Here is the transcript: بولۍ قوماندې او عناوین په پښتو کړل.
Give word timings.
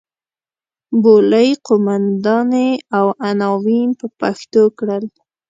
بولۍ 1.03 1.49
قوماندې 1.67 2.69
او 2.97 3.05
عناوین 3.27 3.89
په 3.99 4.05
پښتو 4.19 4.63
کړل. 4.77 5.03